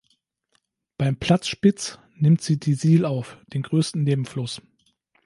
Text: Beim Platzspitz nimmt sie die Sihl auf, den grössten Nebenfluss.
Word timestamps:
Beim 0.97 1.15
Platzspitz 1.15 1.99
nimmt 2.15 2.41
sie 2.41 2.59
die 2.59 2.73
Sihl 2.73 3.05
auf, 3.05 3.37
den 3.53 3.61
grössten 3.61 4.01
Nebenfluss. 4.01 4.59